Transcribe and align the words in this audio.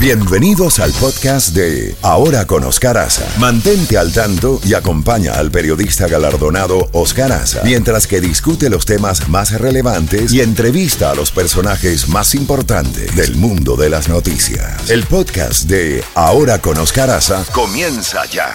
Bienvenidos 0.00 0.78
al 0.78 0.92
podcast 0.92 1.56
de 1.56 1.96
Ahora 2.02 2.46
con 2.46 2.62
Oscar 2.62 2.96
Aza. 2.98 3.26
Mantente 3.40 3.98
al 3.98 4.12
tanto 4.12 4.60
y 4.64 4.74
acompaña 4.74 5.32
al 5.32 5.50
periodista 5.50 6.06
galardonado 6.06 6.88
Oscar 6.92 7.32
Aza 7.32 7.62
mientras 7.64 8.06
que 8.06 8.20
discute 8.20 8.70
los 8.70 8.86
temas 8.86 9.28
más 9.28 9.50
relevantes 9.60 10.32
y 10.32 10.40
entrevista 10.40 11.10
a 11.10 11.16
los 11.16 11.32
personajes 11.32 12.08
más 12.08 12.36
importantes 12.36 13.16
del 13.16 13.34
mundo 13.34 13.74
de 13.74 13.90
las 13.90 14.08
noticias. 14.08 14.88
El 14.88 15.02
podcast 15.02 15.64
de 15.64 16.04
Ahora 16.14 16.60
con 16.60 16.78
Oscar 16.78 17.10
Aza 17.10 17.44
comienza 17.52 18.24
ya. 18.26 18.54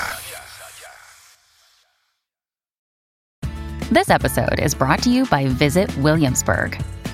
This 3.92 4.10
episode 4.10 4.64
is 4.66 4.74
brought 4.74 5.02
to 5.04 5.10
you 5.10 5.26
by 5.26 5.48
Visit 5.60 5.90
Williamsburg. 5.98 6.78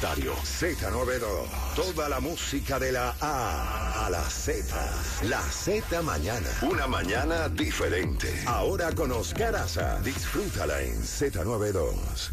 Z92. 0.00 1.76
Toda 1.76 2.08
la 2.08 2.20
música 2.20 2.78
de 2.78 2.90
la 2.90 3.14
A 3.20 4.06
a 4.06 4.10
la 4.10 4.22
Z. 4.22 4.64
La 5.28 5.42
Z 5.42 6.00
mañana. 6.00 6.48
Una 6.62 6.86
mañana 6.86 7.50
diferente. 7.50 8.28
Ahora 8.46 8.92
con 8.94 9.12
Oscar 9.12 9.54
Aza. 9.54 10.00
Disfrútala 10.00 10.80
en 10.82 10.94
Z92. 10.94 12.32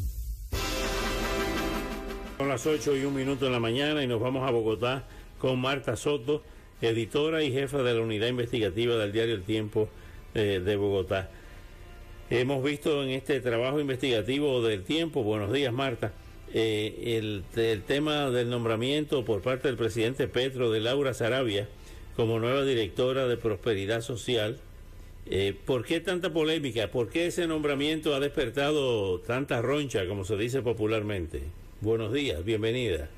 Son 2.38 2.48
las 2.48 2.66
8 2.66 2.96
y 2.96 3.04
un 3.04 3.14
minuto 3.14 3.48
en 3.48 3.52
la 3.52 3.60
mañana 3.60 4.02
y 4.02 4.08
nos 4.08 4.22
vamos 4.22 4.48
a 4.48 4.52
Bogotá 4.52 5.04
con 5.38 5.60
Marta 5.60 5.98
Soto, 5.98 6.44
editora 6.82 7.44
y 7.44 7.52
jefa 7.52 7.80
de 7.80 7.94
la 7.94 8.02
unidad 8.02 8.28
investigativa 8.28 8.96
del 8.96 9.12
diario 9.12 9.36
El 9.36 9.44
Tiempo 9.44 9.90
eh, 10.36 10.62
de 10.64 10.76
Bogotá. 10.78 11.30
Hemos 12.30 12.64
visto 12.64 13.04
en 13.04 13.10
este 13.10 13.42
trabajo 13.42 13.82
investigativo 13.82 14.62
del 14.62 14.84
tiempo, 14.84 15.24
buenos 15.24 15.52
días 15.52 15.74
Marta, 15.74 16.14
eh, 16.54 17.18
el, 17.18 17.82
tema 17.84 18.30
del 18.30 18.50
nombramiento 18.50 19.26
por 19.26 19.42
parte 19.42 19.68
del 19.68 19.78
presidente 19.78 20.28
Petro 20.28 20.72
de 20.72 20.80
Laura 20.80 21.14
Sarabia 21.14 21.68
como 22.16 22.40
nueva 22.40 22.64
directora 22.64 23.28
de 23.28 23.38
Prosperidad 23.38 24.02
Social. 24.02 24.58
Eh, 25.26 25.56
¿Por 25.66 25.86
qué 25.86 26.00
tanta 26.00 26.32
polémica? 26.32 26.90
¿Por 26.90 27.10
qué 27.10 27.28
ese 27.28 27.48
nombramiento 27.48 28.16
ha 28.16 28.20
despertado 28.20 29.20
tanta 29.20 29.62
roncha, 29.62 30.08
como 30.08 30.24
se 30.26 30.38
dice 30.38 30.62
popularmente? 30.62 31.44
Buenos 31.82 32.14
días, 32.14 32.44
bienvenida. 32.44 33.10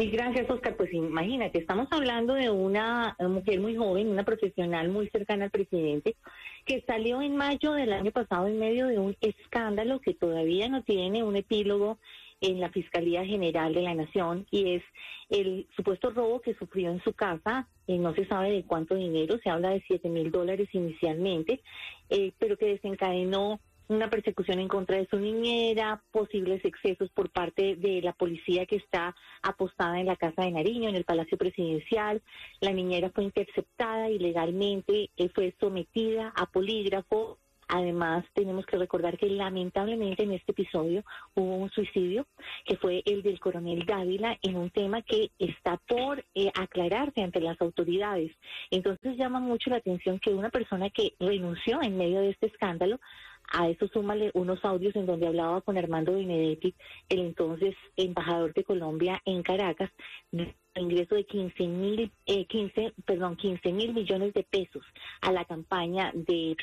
Mil 0.00 0.10
gracias, 0.12 0.48
Oscar. 0.48 0.78
Pues 0.78 0.90
imagínate, 0.94 1.58
estamos 1.58 1.86
hablando 1.90 2.32
de 2.32 2.48
una 2.48 3.14
mujer 3.18 3.60
muy 3.60 3.76
joven, 3.76 4.08
una 4.08 4.24
profesional 4.24 4.88
muy 4.88 5.10
cercana 5.10 5.44
al 5.44 5.50
presidente, 5.50 6.16
que 6.64 6.82
salió 6.86 7.20
en 7.20 7.36
mayo 7.36 7.74
del 7.74 7.92
año 7.92 8.10
pasado 8.10 8.46
en 8.48 8.58
medio 8.58 8.86
de 8.86 8.98
un 8.98 9.14
escándalo 9.20 10.00
que 10.00 10.14
todavía 10.14 10.70
no 10.70 10.82
tiene 10.84 11.22
un 11.22 11.36
epílogo 11.36 11.98
en 12.40 12.60
la 12.60 12.70
Fiscalía 12.70 13.26
General 13.26 13.74
de 13.74 13.82
la 13.82 13.94
Nación 13.94 14.46
y 14.50 14.76
es 14.76 14.82
el 15.28 15.66
supuesto 15.76 16.08
robo 16.08 16.40
que 16.40 16.54
sufrió 16.54 16.90
en 16.90 17.02
su 17.02 17.12
casa. 17.12 17.68
y 17.86 17.98
no 17.98 18.14
se 18.14 18.24
sabe 18.24 18.52
de 18.52 18.64
cuánto 18.64 18.94
dinero, 18.94 19.38
se 19.42 19.50
habla 19.50 19.68
de 19.68 19.82
7 19.86 20.08
mil 20.08 20.30
dólares 20.30 20.68
inicialmente, 20.72 21.60
eh, 22.08 22.32
pero 22.38 22.56
que 22.56 22.66
desencadenó 22.66 23.60
una 23.90 24.08
persecución 24.08 24.60
en 24.60 24.68
contra 24.68 24.96
de 24.96 25.08
su 25.08 25.18
niñera, 25.18 26.00
posibles 26.12 26.64
excesos 26.64 27.10
por 27.10 27.28
parte 27.30 27.74
de 27.74 28.00
la 28.02 28.12
policía 28.12 28.64
que 28.64 28.76
está 28.76 29.16
apostada 29.42 29.98
en 29.98 30.06
la 30.06 30.14
Casa 30.14 30.42
de 30.42 30.52
Nariño, 30.52 30.88
en 30.88 30.94
el 30.94 31.04
Palacio 31.04 31.36
Presidencial. 31.36 32.22
La 32.60 32.72
niñera 32.72 33.10
fue 33.10 33.24
interceptada 33.24 34.08
ilegalmente, 34.08 35.10
eh, 35.16 35.28
fue 35.34 35.56
sometida 35.58 36.32
a 36.36 36.46
polígrafo. 36.46 37.38
Además, 37.66 38.24
tenemos 38.32 38.64
que 38.64 38.76
recordar 38.76 39.16
que 39.16 39.26
lamentablemente 39.26 40.22
en 40.22 40.32
este 40.32 40.52
episodio 40.52 41.04
hubo 41.34 41.56
un 41.56 41.70
suicidio, 41.70 42.26
que 42.64 42.76
fue 42.76 43.02
el 43.06 43.22
del 43.22 43.40
coronel 43.40 43.86
Dávila, 43.86 44.38
en 44.42 44.56
un 44.56 44.70
tema 44.70 45.02
que 45.02 45.30
está 45.38 45.78
por 45.88 46.24
eh, 46.34 46.50
aclararse 46.54 47.22
ante 47.22 47.40
las 47.40 47.60
autoridades. 47.60 48.30
Entonces 48.70 49.16
llama 49.16 49.40
mucho 49.40 49.70
la 49.70 49.76
atención 49.76 50.20
que 50.20 50.30
una 50.30 50.50
persona 50.50 50.90
que 50.90 51.14
renunció 51.18 51.82
en 51.82 51.96
medio 51.96 52.20
de 52.20 52.30
este 52.30 52.46
escándalo 52.46 53.00
a 53.50 53.68
eso 53.68 53.88
súmale 53.88 54.30
unos 54.34 54.64
audios 54.64 54.94
en 54.96 55.06
donde 55.06 55.26
hablaba 55.26 55.60
con 55.60 55.76
Armando 55.76 56.14
Benedetti, 56.14 56.74
el 57.08 57.20
entonces 57.20 57.74
embajador 57.96 58.54
de 58.54 58.64
Colombia 58.64 59.20
en 59.24 59.42
Caracas, 59.42 59.90
de 60.30 60.54
ingreso 60.76 61.14
de 61.14 61.24
15 61.24 61.66
mil, 61.66 62.12
eh, 62.26 62.46
15, 62.46 62.94
perdón, 63.04 63.36
15 63.36 63.72
mil 63.72 63.92
millones 63.92 64.32
de 64.34 64.44
pesos 64.44 64.84
a 65.20 65.32
la 65.32 65.44
campaña 65.44 66.12
de 66.14 66.56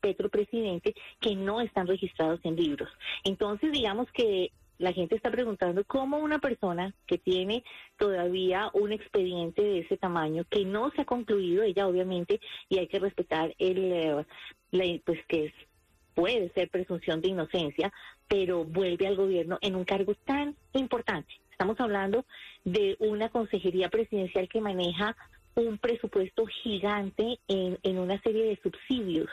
Petro 0.00 0.28
Presidente 0.28 0.94
que 1.20 1.36
no 1.36 1.60
están 1.60 1.86
registrados 1.86 2.40
en 2.44 2.56
libros. 2.56 2.88
Entonces, 3.24 3.72
digamos 3.72 4.10
que 4.12 4.50
la 4.78 4.92
gente 4.92 5.16
está 5.16 5.30
preguntando 5.30 5.84
cómo 5.84 6.18
una 6.18 6.38
persona 6.38 6.94
que 7.06 7.18
tiene 7.18 7.64
todavía 7.96 8.70
un 8.74 8.92
expediente 8.92 9.62
de 9.62 9.78
ese 9.80 9.96
tamaño 9.96 10.44
que 10.50 10.64
no 10.64 10.90
se 10.90 11.02
ha 11.02 11.04
concluido, 11.04 11.62
ella 11.62 11.86
obviamente, 11.86 12.40
y 12.68 12.78
hay 12.78 12.88
que 12.88 12.98
respetar 12.98 13.54
el, 13.58 13.92
eh, 13.92 14.26
la, 14.72 14.84
pues 15.04 15.24
que 15.26 15.46
es 15.46 15.52
puede 16.16 16.48
ser 16.54 16.70
presunción 16.70 17.20
de 17.20 17.28
inocencia, 17.28 17.92
pero 18.26 18.64
vuelve 18.64 19.06
al 19.06 19.16
gobierno 19.16 19.58
en 19.60 19.76
un 19.76 19.84
cargo 19.84 20.14
tan 20.24 20.56
importante. 20.72 21.28
Estamos 21.52 21.78
hablando 21.78 22.24
de 22.64 22.96
una 22.98 23.28
consejería 23.28 23.90
presidencial 23.90 24.48
que 24.48 24.62
maneja 24.62 25.14
un 25.54 25.76
presupuesto 25.78 26.46
gigante 26.46 27.38
en, 27.48 27.78
en 27.82 27.98
una 27.98 28.20
serie 28.22 28.46
de 28.46 28.58
subsidios. 28.62 29.28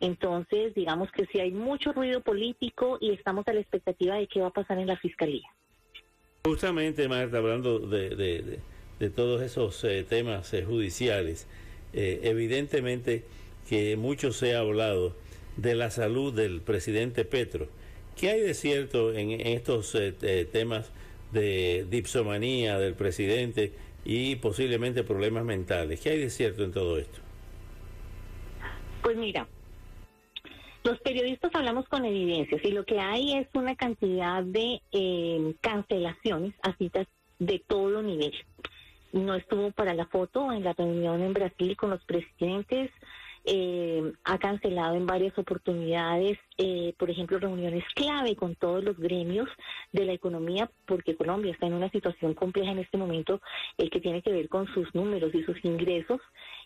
Entonces, 0.00 0.74
digamos 0.74 1.10
que 1.12 1.24
si 1.26 1.40
hay 1.40 1.50
mucho 1.50 1.92
ruido 1.92 2.20
político 2.20 2.98
y 3.00 3.10
estamos 3.10 3.48
a 3.48 3.54
la 3.54 3.60
expectativa 3.60 4.16
de 4.16 4.28
qué 4.28 4.40
va 4.40 4.48
a 4.48 4.52
pasar 4.52 4.78
en 4.78 4.86
la 4.86 4.98
fiscalía. 4.98 5.48
Justamente, 6.44 7.08
Marta, 7.08 7.38
hablando 7.38 7.78
de, 7.78 8.60
de, 8.98 9.10
todos 9.10 9.40
esos 9.40 9.82
eh, 9.84 10.04
temas 10.06 10.52
eh, 10.52 10.62
judiciales, 10.62 11.46
eh, 11.94 12.20
evidentemente 12.24 13.24
que 13.68 13.96
mucho 13.96 14.32
se 14.32 14.54
ha 14.54 14.60
hablado 14.60 15.16
de 15.58 15.74
la 15.74 15.90
salud 15.90 16.32
del 16.32 16.62
presidente 16.62 17.24
Petro. 17.24 17.68
¿Qué 18.16 18.30
hay 18.30 18.40
de 18.40 18.54
cierto 18.54 19.12
en 19.12 19.32
estos 19.32 19.94
eh, 19.94 20.48
temas 20.50 20.90
de 21.32 21.86
dipsomanía 21.90 22.78
del 22.78 22.94
presidente 22.94 23.72
y 24.04 24.36
posiblemente 24.36 25.02
problemas 25.02 25.44
mentales? 25.44 26.00
¿Qué 26.00 26.10
hay 26.10 26.18
de 26.18 26.30
cierto 26.30 26.64
en 26.64 26.72
todo 26.72 26.96
esto? 26.96 27.18
Pues 29.02 29.16
mira, 29.16 29.46
los 30.84 30.98
periodistas 31.00 31.50
hablamos 31.54 31.88
con 31.88 32.04
evidencias 32.04 32.64
y 32.64 32.70
lo 32.70 32.84
que 32.84 33.00
hay 33.00 33.36
es 33.36 33.48
una 33.54 33.74
cantidad 33.74 34.42
de 34.42 34.80
eh, 34.92 35.54
cancelaciones 35.60 36.54
a 36.62 36.76
citas 36.76 37.06
de 37.38 37.62
todo 37.66 38.02
nivel. 38.02 38.32
No 39.12 39.34
estuvo 39.34 39.72
para 39.72 39.94
la 39.94 40.06
foto 40.06 40.52
en 40.52 40.62
la 40.62 40.72
reunión 40.72 41.22
en 41.22 41.32
Brasil 41.32 41.76
con 41.76 41.90
los 41.90 42.04
presidentes, 42.04 42.90
eh, 43.50 44.12
ha 44.24 44.38
cancelado 44.38 44.94
en 44.94 45.06
varias 45.06 45.36
oportunidades, 45.38 46.38
eh, 46.58 46.92
por 46.98 47.08
ejemplo, 47.08 47.38
reuniones 47.38 47.82
clave 47.94 48.36
con 48.36 48.54
todos 48.54 48.84
los 48.84 48.98
gremios 48.98 49.48
de 49.90 50.04
la 50.04 50.12
economía, 50.12 50.70
porque 50.86 51.16
Colombia 51.16 51.52
está 51.52 51.66
en 51.66 51.72
una 51.72 51.90
situación 51.90 52.34
compleja 52.34 52.72
en 52.72 52.80
este 52.80 52.98
momento 52.98 53.40
el 53.78 53.88
que 53.88 54.00
tiene 54.00 54.20
que 54.20 54.32
ver 54.32 54.50
con 54.50 54.66
sus 54.74 54.94
números 54.94 55.34
y 55.34 55.44
sus 55.44 55.64
ingresos. 55.64 56.20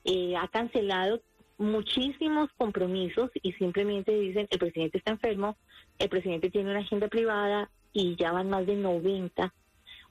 Eh, 0.05 0.35
ha 0.37 0.49
cancelado 0.49 1.21
muchísimos 1.57 2.51
compromisos 2.57 3.31
y 3.41 3.53
simplemente 3.53 4.19
dicen 4.19 4.49
el 4.51 4.59
presidente 4.59 4.99
está 4.99 5.13
enfermo, 5.13 5.57
el 6.01 6.09
presidente 6.09 6.51
tiene 6.51 6.71
una 6.71 6.81
agenda 6.81 7.07
privada 7.07 7.71
y 7.93 8.17
ya 8.17 8.33
van 8.33 8.51
más 8.51 8.67
de 8.67 8.75
90 8.75 9.55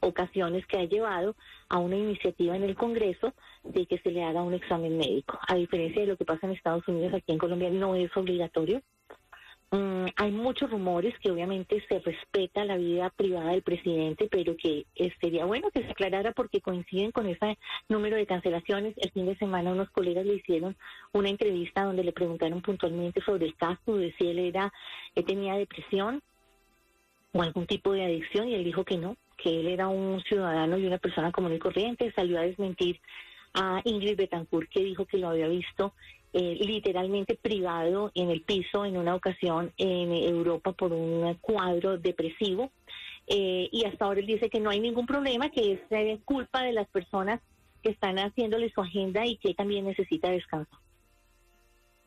ocasiones 0.02 0.66
que 0.68 0.78
ha 0.78 0.86
llevado 0.86 1.36
a 1.70 1.80
una 1.80 1.96
iniciativa 1.96 2.56
en 2.56 2.64
el 2.64 2.76
Congreso 2.76 3.34
de 3.64 3.86
que 3.86 4.00
se 4.00 4.12
le 4.12 4.24
haga 4.24 4.44
un 4.44 4.54
examen 4.54 4.98
médico. 4.98 5.40
A 5.48 5.56
diferencia 5.56 6.02
de 6.02 6.08
lo 6.08 6.18
que 6.18 6.26
pasa 6.26 6.48
en 6.48 6.54
Estados 6.54 6.88
Unidos, 6.88 7.14
aquí 7.14 7.32
en 7.32 7.38
Colombia 7.38 7.70
no 7.70 7.96
es 7.96 8.16
obligatorio. 8.18 8.82
Mm, 9.74 10.08
hay 10.18 10.32
muchos 10.32 10.70
rumores 10.70 11.18
que 11.20 11.32
obviamente 11.32 11.82
se 11.88 12.00
respeta 12.00 12.66
la 12.66 12.76
vida 12.76 13.10
privada 13.10 13.52
del 13.52 13.62
presidente, 13.62 14.28
pero 14.30 14.58
que 14.58 14.86
eh, 14.96 15.14
sería 15.22 15.46
bueno 15.46 15.72
que 15.72 15.82
se 15.82 15.92
aclarara 15.92 16.34
porque 16.34 16.60
coinciden 16.60 17.12
con 17.12 17.26
ese 17.28 17.58
número 17.88 18.18
de 18.18 18.26
cancelaciones. 18.26 18.96
El 18.98 19.12
fin 19.12 19.28
de 19.28 19.38
semana 19.38 19.72
unos 19.72 19.90
colegas 19.92 20.26
le 20.26 20.36
hicieron 20.36 20.76
una 21.14 21.30
entrevista 21.30 21.86
donde 21.86 22.04
le 22.04 22.12
preguntaron 22.12 22.62
puntualmente 22.62 23.22
sobre 23.22 23.46
el 23.46 23.56
caso, 23.56 23.96
de 23.96 24.12
si 24.18 24.28
él 24.28 24.40
era, 24.40 24.74
él 25.16 25.24
tenía 25.24 25.56
depresión 25.56 26.22
o 27.32 27.42
algún 27.42 27.66
tipo 27.66 27.94
de 27.94 28.04
adicción 28.04 28.50
y 28.50 28.56
él 28.56 28.66
dijo 28.66 28.84
que 28.84 28.98
no, 28.98 29.16
que 29.42 29.60
él 29.60 29.68
era 29.68 29.88
un 29.88 30.22
ciudadano 30.22 30.78
y 30.78 30.86
una 30.86 30.98
persona 30.98 31.32
común 31.32 31.54
y 31.54 31.60
corriente, 31.60 32.12
salió 32.16 32.40
a 32.40 32.44
desmentir 32.44 33.00
a 33.54 33.82
Ingrid 33.84 34.18
Betancourt, 34.18 34.70
que 34.70 34.84
dijo 34.84 35.06
que 35.06 35.18
lo 35.18 35.30
había 35.30 35.48
visto 35.48 35.94
eh, 36.34 36.58
literalmente 36.62 37.36
privado 37.36 38.12
en 38.16 38.30
el 38.30 38.42
piso 38.42 38.86
en 38.86 38.96
una 38.96 39.16
ocasión 39.16 39.74
en 39.78 40.14
Europa 40.14 40.72
por 40.72 40.94
un 40.94 41.34
cuadro 41.42 41.98
depresivo. 41.98 42.72
Eh, 43.28 43.68
y 43.72 43.86
hasta 43.86 44.06
ahora 44.06 44.20
él 44.20 44.26
dice 44.26 44.50
que 44.50 44.60
no 44.60 44.70
hay 44.70 44.80
ningún 44.80 45.06
problema, 45.06 45.50
que 45.50 45.74
es 45.74 45.80
eh, 45.90 46.20
culpa 46.24 46.64
de 46.64 46.74
las 46.74 46.88
personas 46.88 47.42
que 47.84 47.90
están 47.90 48.18
haciéndole 48.18 48.72
su 48.72 48.82
agenda 48.82 49.26
y 49.26 49.38
que 49.38 49.54
también 49.54 49.86
necesita 49.86 50.30
descanso. 50.30 50.72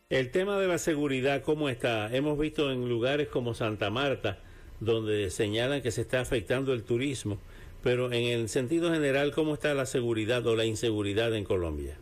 El 0.09 0.31
tema 0.31 0.59
de 0.59 0.69
la 0.69 0.79
seguridad, 0.79 1.43
¿cómo 1.43 1.69
está? 1.69 2.15
Hemos 2.15 2.39
visto 2.39 2.71
en 2.71 2.89
lugares 2.89 3.29
como 3.29 3.55
Santa 3.55 3.91
Marta, 3.91 4.39
donde 4.85 5.31
señalan 5.31 5.83
que 5.83 5.91
se 5.91 6.03
está 6.03 6.21
afectando 6.21 6.73
el 6.73 6.85
turismo, 6.85 7.39
pero 7.83 8.13
en 8.13 8.25
el 8.25 8.49
sentido 8.49 8.93
general, 8.93 9.33
¿cómo 9.33 9.55
está 9.55 9.75
la 9.75 9.87
seguridad 9.87 10.47
o 10.47 10.57
la 10.57 10.65
inseguridad 10.65 11.35
en 11.35 11.45
Colombia? 11.45 11.99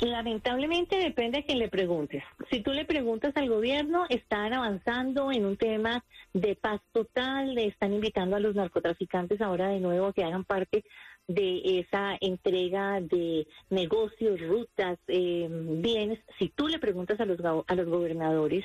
Lamentablemente 0.00 0.96
depende 0.96 1.38
de 1.38 1.44
quien 1.44 1.58
le 1.58 1.68
preguntes. 1.68 2.22
Si 2.50 2.60
tú 2.60 2.72
le 2.72 2.84
preguntas 2.84 3.32
al 3.36 3.48
gobierno, 3.48 4.06
están 4.08 4.52
avanzando 4.52 5.30
en 5.30 5.46
un 5.46 5.56
tema 5.56 6.04
de 6.32 6.56
paz 6.56 6.80
total, 6.92 7.54
le 7.54 7.68
están 7.68 7.94
invitando 7.94 8.36
a 8.36 8.40
los 8.40 8.54
narcotraficantes 8.54 9.40
ahora 9.40 9.68
de 9.68 9.80
nuevo 9.80 10.12
que 10.12 10.24
hagan 10.24 10.44
parte 10.44 10.84
de 11.28 11.80
esa 11.80 12.18
entrega 12.20 13.00
de 13.00 13.46
negocios, 13.70 14.40
rutas, 14.40 14.98
eh, 15.08 15.48
bienes. 15.50 16.18
Si 16.38 16.48
tú 16.50 16.68
le 16.68 16.78
preguntas 16.78 17.18
a 17.20 17.24
los, 17.24 17.38
a 17.40 17.74
los 17.74 17.86
gobernadores, 17.86 18.64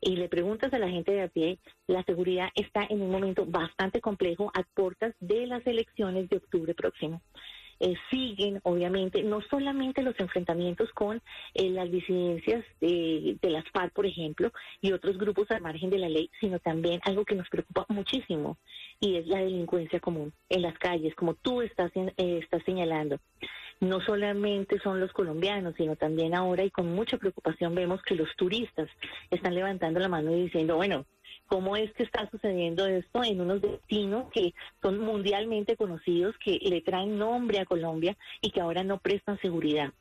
y 0.00 0.16
le 0.16 0.28
preguntas 0.28 0.72
a 0.72 0.78
la 0.78 0.88
gente 0.88 1.12
de 1.12 1.22
a 1.22 1.28
pie, 1.28 1.58
la 1.86 2.02
seguridad 2.04 2.48
está 2.54 2.86
en 2.88 3.02
un 3.02 3.10
momento 3.10 3.44
bastante 3.46 4.00
complejo 4.00 4.50
a 4.54 4.62
puertas 4.74 5.14
de 5.20 5.46
las 5.46 5.66
elecciones 5.66 6.28
de 6.28 6.38
octubre 6.38 6.74
próximo. 6.74 7.20
Eh, 7.82 7.94
siguen, 8.10 8.60
obviamente, 8.62 9.22
no 9.22 9.40
solamente 9.40 10.02
los 10.02 10.18
enfrentamientos 10.20 10.90
con 10.92 11.22
eh, 11.54 11.70
las 11.70 11.90
disidencias 11.90 12.62
de, 12.78 13.38
de, 13.40 13.50
las 13.50 13.64
FARC, 13.70 13.94
por 13.94 14.04
ejemplo, 14.04 14.52
y 14.82 14.92
otros 14.92 15.16
grupos 15.16 15.50
al 15.50 15.62
margen 15.62 15.88
de 15.88 15.96
la 15.96 16.10
ley, 16.10 16.30
sino 16.40 16.58
también 16.58 17.00
algo 17.04 17.24
que 17.24 17.34
nos 17.34 17.48
preocupa 17.48 17.86
muchísimo, 17.88 18.58
y 19.00 19.16
es 19.16 19.26
la 19.26 19.38
delincuencia 19.38 19.98
común 19.98 20.34
en 20.50 20.60
las 20.60 20.76
calles, 20.78 21.14
como 21.14 21.34
tú 21.34 21.62
estás, 21.62 21.90
eh, 21.96 22.12
estás 22.42 22.62
señalando. 22.64 23.18
No 23.80 24.00
solamente 24.00 24.78
son 24.80 25.00
los 25.00 25.12
colombianos, 25.12 25.74
sino 25.76 25.96
también 25.96 26.34
ahora, 26.34 26.64
y 26.64 26.70
con 26.70 26.92
mucha 26.94 27.16
preocupación, 27.16 27.74
vemos 27.74 28.02
que 28.02 28.14
los 28.14 28.28
turistas 28.36 28.88
están 29.30 29.54
levantando 29.54 30.00
la 30.00 30.08
mano 30.08 30.30
y 30.32 30.42
diciendo, 30.42 30.76
bueno, 30.76 31.06
cómo 31.46 31.76
es 31.76 31.92
que 31.94 32.04
está 32.04 32.30
sucediendo 32.30 32.86
esto 32.86 33.24
en 33.24 33.40
unos 33.40 33.60
destinos 33.60 34.30
que 34.32 34.54
son 34.82 35.00
mundialmente 35.00 35.76
conocidos, 35.76 36.36
que 36.38 36.58
le 36.62 36.80
traen 36.82 37.18
nombre 37.18 37.58
a 37.58 37.64
Colombia 37.64 38.16
y 38.40 38.50
que 38.50 38.60
ahora 38.60 38.84
no 38.84 38.98
prestan 38.98 39.40
seguridad. 39.40 39.92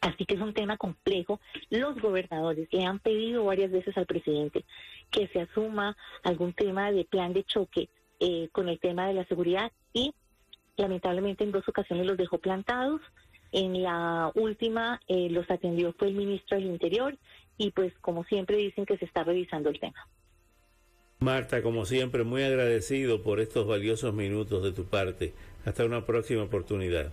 Así 0.00 0.24
que 0.24 0.34
es 0.34 0.40
un 0.40 0.54
tema 0.54 0.76
complejo. 0.76 1.40
Los 1.70 2.00
gobernadores 2.00 2.68
le 2.70 2.84
han 2.84 3.00
pedido 3.00 3.44
varias 3.44 3.72
veces 3.72 3.96
al 3.96 4.06
presidente 4.06 4.64
que 5.10 5.26
se 5.28 5.40
asuma 5.40 5.96
algún 6.22 6.52
tema 6.52 6.92
de 6.92 7.04
plan 7.04 7.32
de 7.32 7.44
choque 7.44 7.88
eh, 8.20 8.48
con 8.52 8.68
el 8.68 8.78
tema 8.78 9.08
de 9.08 9.14
la 9.14 9.24
seguridad 9.24 9.72
y 9.92 10.14
lamentablemente 10.76 11.44
en 11.44 11.52
dos 11.52 11.68
ocasiones 11.68 12.06
los 12.06 12.16
dejó 12.16 12.38
plantados. 12.38 13.00
En 13.52 13.82
la 13.82 14.30
última 14.34 15.00
eh, 15.08 15.28
los 15.30 15.50
atendió 15.50 15.92
fue 15.98 16.08
el 16.08 16.14
ministro 16.14 16.56
del 16.56 16.66
Interior 16.66 17.16
y 17.58 17.70
pues 17.70 17.92
como 18.00 18.24
siempre 18.24 18.56
dicen 18.56 18.84
que 18.84 18.98
se 18.98 19.04
está 19.04 19.24
revisando 19.24 19.70
el 19.70 19.80
tema. 19.80 20.06
Marta, 21.20 21.62
como 21.62 21.86
siempre, 21.86 22.24
muy 22.24 22.42
agradecido 22.42 23.22
por 23.22 23.40
estos 23.40 23.66
valiosos 23.66 24.12
minutos 24.12 24.62
de 24.62 24.72
tu 24.72 24.84
parte. 24.84 25.32
Hasta 25.64 25.84
una 25.84 26.04
próxima 26.04 26.42
oportunidad. 26.42 27.12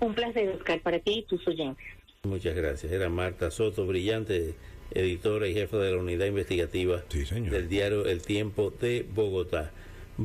Un 0.00 0.14
placer, 0.14 0.50
Oscar, 0.50 0.80
para 0.82 0.98
ti 0.98 1.20
y 1.20 1.22
tus 1.22 1.46
oyentes. 1.48 1.84
Muchas 2.24 2.54
gracias. 2.54 2.92
Era 2.92 3.08
Marta 3.08 3.50
Soto, 3.50 3.86
brillante 3.86 4.54
editora 4.90 5.46
y 5.48 5.54
jefa 5.54 5.78
de 5.78 5.92
la 5.92 5.98
unidad 5.98 6.26
investigativa 6.26 7.02
del 7.30 7.68
diario 7.68 8.06
El 8.06 8.22
Tiempo 8.22 8.70
de 8.70 9.06
Bogotá. 9.14 9.70